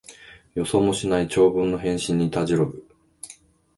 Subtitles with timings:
[0.55, 2.87] 予想もしない長文の返信にたじろぐ